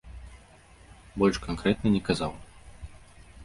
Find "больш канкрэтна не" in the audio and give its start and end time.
1.23-2.03